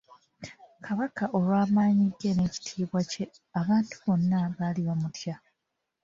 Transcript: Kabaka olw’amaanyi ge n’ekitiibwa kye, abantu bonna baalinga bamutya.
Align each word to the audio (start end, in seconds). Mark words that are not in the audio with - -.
Kabaka 0.85 1.23
olw’amaanyi 1.37 2.05
ge 2.19 2.31
n’ekitiibwa 2.35 2.99
kye, 3.11 3.25
abantu 3.59 3.93
bonna 4.03 4.39
baalinga 4.57 4.89
bamutya. 4.89 5.35